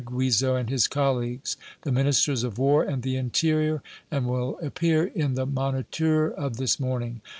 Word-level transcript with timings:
Guizot 0.03 0.55
and 0.59 0.67
his 0.67 0.87
colleagues, 0.87 1.57
the 1.83 1.91
Ministers 1.91 2.43
of 2.43 2.57
War 2.57 2.81
and 2.81 3.03
the 3.03 3.17
Interior, 3.17 3.83
and 4.09 4.25
will 4.25 4.57
appear 4.57 5.03
in 5.05 5.35
the 5.35 5.45
'Moniteur' 5.45 6.31
of 6.33 6.57
this 6.57 6.79
morning. 6.79 7.21